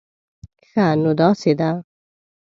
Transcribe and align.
ښه، 0.69 0.85
نو 1.01 1.11
داسې 1.19 1.51
ده 1.59 1.69